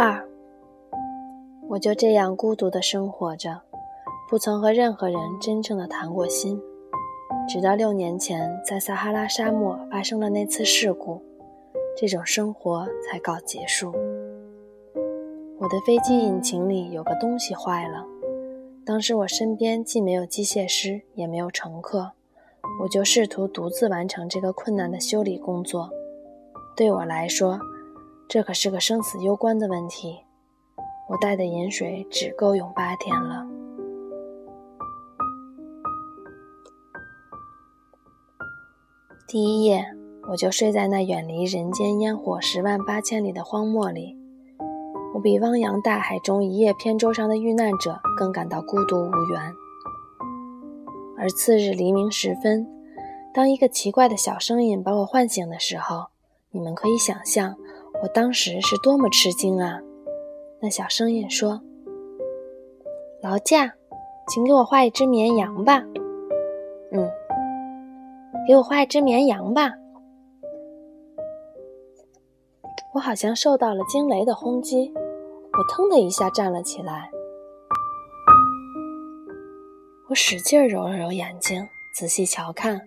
[0.00, 0.24] 二
[1.68, 3.60] 我就这样孤独地生活着，
[4.30, 6.62] 不曾和任何人真正的谈过心。
[7.48, 11.20] 直到六年前，在撒哈拉沙漠发生了那次事故，
[11.96, 13.92] 这种生活才告结束。
[15.58, 18.06] 我的飞机引擎里有个东西坏了，
[18.86, 22.12] 当时我身边既没有机械师，也没有乘客，
[22.80, 25.90] 我就试图独自完成这个困难的修理工作。
[26.76, 27.58] 对我来说，
[28.28, 30.18] 这可是个生死攸关的问题。
[31.08, 33.46] 我带的盐水只够用八天了。
[39.26, 39.86] 第一夜，
[40.28, 44.14] 我就睡在那远离人间烟火十万八千里的荒漠里。
[45.14, 49.54] 我比汪洋大海中一叶扁舟上的遇难者更感到孤独无援。
[51.16, 52.68] 而次日黎明时分，
[53.32, 56.08] 当一个奇怪的小声音把我唤醒的时候，
[56.50, 57.56] 你们可以想象
[58.02, 59.80] 我当时是多么吃惊啊！
[60.60, 61.60] 那小声音说
[63.22, 63.74] ：“劳驾，
[64.28, 65.84] 请给我画一只绵羊吧。”
[66.92, 67.10] 嗯。
[68.46, 69.72] 给我画一只绵羊吧！
[72.94, 77.10] 我好像受到了惊雷的轰击，我腾的一下站了起来。
[80.08, 81.62] 我使劲揉了揉眼睛，
[81.94, 82.80] 仔细瞧看，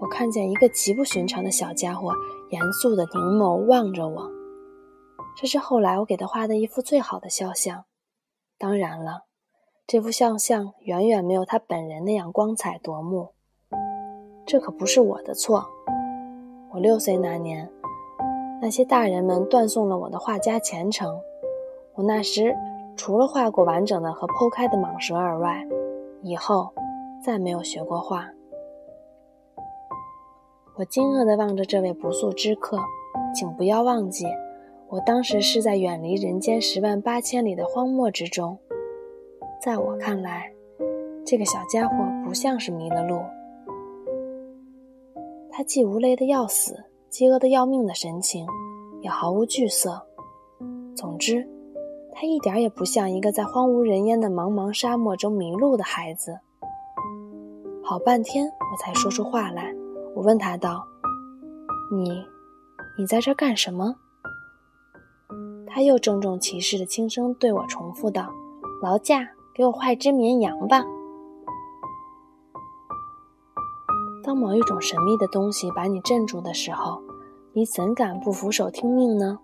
[0.00, 2.12] 我看见一个极不寻常的小家伙，
[2.50, 4.37] 严肃的凝眸望着我。
[5.36, 7.84] 这是后来我给他画的一幅最好的肖像。
[8.58, 9.24] 当然了，
[9.86, 13.30] 这幅肖像远远没有他本人那样光彩夺目。
[14.44, 15.68] 这可不是我的错。
[16.72, 17.70] 我六岁那年，
[18.60, 21.20] 那些大人们断送了我的画家前程。
[21.94, 22.56] 我那时
[22.96, 25.64] 除了画过完整的和剖开的蟒蛇而外，
[26.22, 26.72] 以后
[27.24, 28.28] 再没有学过画。
[30.76, 32.78] 我惊愕地望着这位不速之客，
[33.34, 34.26] 请不要忘记，
[34.90, 38.58] 我当时是在远离人间十万八千里的荒漠之中。
[39.60, 40.50] 在我看来，
[41.26, 41.94] 这个小家伙
[42.24, 43.20] 不像是迷了路。
[45.50, 48.46] 他既无雷的要死，饥饿的要命的神情，
[49.02, 50.00] 也毫无惧色。
[50.96, 51.46] 总之，
[52.12, 56.38] 他一点也不像一个在荒无人烟的茫茫沙漠中迷路的孩子。
[57.84, 59.74] 好半天，我才说出话来。
[60.14, 60.82] 我问他道
[61.92, 62.24] ：“你，
[62.98, 63.94] 你在这干什么？”
[65.68, 68.32] 他又郑重其事的轻声对我重复道
[68.82, 70.84] ：“劳驾，给我画一只绵羊吧。”
[74.24, 77.00] 当某一种神秘的东西把你镇住的时候，
[77.52, 79.38] 你怎敢不俯首听命呢？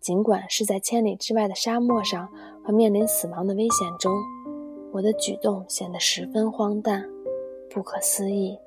[0.00, 2.28] 尽管是在千里之外的沙漠上
[2.64, 4.14] 和面临死亡的危险中，
[4.92, 7.04] 我的举动显得十分荒诞、
[7.68, 8.58] 不可思议。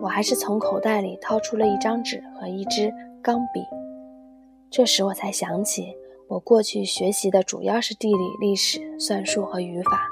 [0.00, 3.60] 我还是从口袋里掏出了一张纸和一支钢笔。
[4.76, 5.96] 这时我才想起，
[6.28, 10.06] 我过去学习的主要是地理、历史、算术和语法。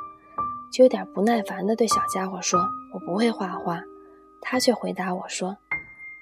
[0.73, 2.59] 就有点不耐烦地对小家伙说
[2.95, 3.83] ：“我不会画画。”
[4.41, 5.55] 他却回答我说：“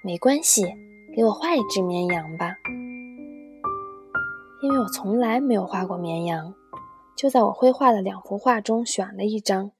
[0.03, 0.65] 没关系，
[1.15, 2.57] 给我画一只绵羊吧。”
[4.61, 6.53] 因为我从来没有画过绵羊，
[7.17, 9.71] 就在我绘画的两幅画中选了一张，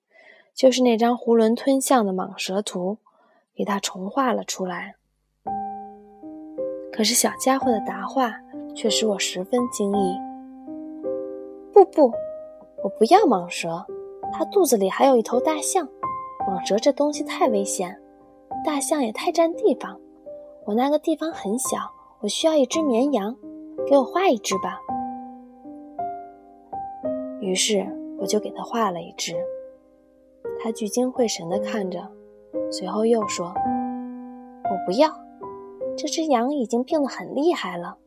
[0.55, 2.99] 就是那张囫囵吞象的蟒蛇图，
[3.57, 4.95] 给它重画了出来。
[6.93, 8.35] 可是小家伙的答话
[8.75, 10.19] 却使我十分惊异
[11.73, 12.13] ：“不不，
[12.83, 13.85] 我不要蟒蛇。”
[14.35, 15.87] 它肚子里还有一头大象，
[16.49, 18.01] 蟒蛇这东西太危险，
[18.65, 20.01] 大象也太占地方。
[20.65, 21.79] 我那个地方很小，
[22.21, 23.37] 我需要一只绵羊，
[23.87, 24.81] 给我画一只吧。
[27.41, 27.87] 于是
[28.19, 29.37] 我就给他画了一只。
[30.63, 32.01] 他聚精会神地看着，
[32.71, 33.53] 随后又说
[34.65, 35.11] ：“我不要，
[35.95, 37.99] 这只羊已经病得很厉害了，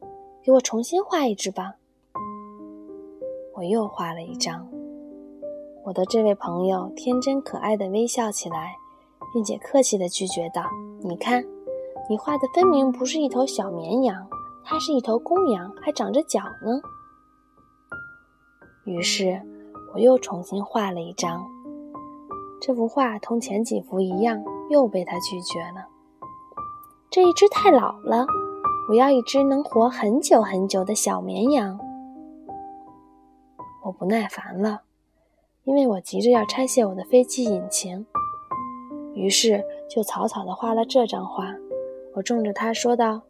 [0.45, 1.73] 给我重新画一只吧。”
[3.55, 4.67] 我又画了一张。
[5.83, 8.75] 我的这位朋友天真可爱的微笑起来，
[9.33, 10.69] 并且客气地拒绝道
[11.01, 11.43] ：“你看，
[12.07, 14.27] 你画的分明不是一头小绵羊，
[14.63, 16.79] 它是一头公羊，还长着角呢。”
[18.85, 19.41] 于是，
[19.95, 21.43] 我又重新画了一张。
[22.61, 25.87] 这幅画同前几幅一样，又被他拒绝了。
[27.09, 28.27] 这一只太老了，
[28.89, 31.79] 我要一只能活很久很久的小绵羊。
[33.83, 34.81] 我不耐烦了。
[35.63, 38.05] 因为我急着要拆卸我的飞机引擎，
[39.15, 41.55] 于是就草草的画了这张画。
[42.13, 43.23] 我冲着他说道：“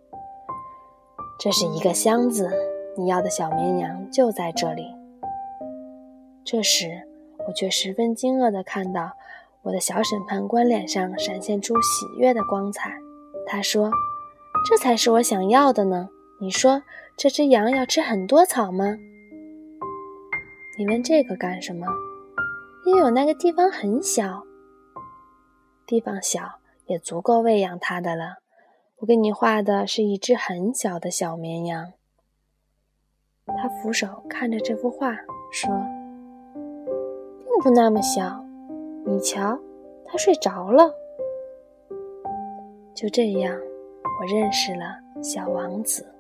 [1.40, 2.51] 这是一个箱子，
[2.98, 4.94] 你要的小绵羊就在这里。”
[6.44, 7.08] 这时，
[7.48, 9.13] 我却十分惊愕的看到
[9.62, 12.92] 我的小审判官脸上闪现出喜悦的光彩。
[13.48, 13.90] 他说
[14.68, 16.10] ：“这才是我想要的呢！
[16.42, 16.82] 你说
[17.16, 18.98] 这只羊要吃很多草吗？
[20.78, 21.86] 你问这个干什么？
[22.88, 24.44] 因为我那个地方很小，
[25.86, 26.42] 地方小
[26.88, 28.38] 也足够喂养它的了。
[28.98, 31.94] 我给你画的是一只很小的小绵羊。
[33.46, 35.16] 他扶手看着这幅画，
[35.52, 35.70] 说
[37.46, 38.44] ：“并不那么小，
[39.06, 39.60] 你瞧，
[40.06, 40.92] 它睡着了。”
[42.96, 43.56] 就这样，
[44.19, 46.15] 我认识了小王子。